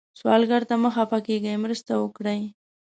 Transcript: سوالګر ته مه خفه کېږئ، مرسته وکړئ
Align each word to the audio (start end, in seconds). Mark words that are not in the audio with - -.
سوالګر 0.19 0.61
ته 0.69 0.75
مه 0.81 0.89
خفه 0.95 1.19
کېږئ، 1.27 1.55
مرسته 1.63 1.91
وکړئ 1.97 2.41